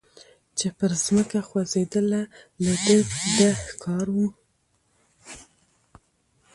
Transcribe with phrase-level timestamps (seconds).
[0.57, 2.21] چي پر مځکه خوځېدله
[2.63, 2.89] د
[3.37, 4.27] ده ښکار وو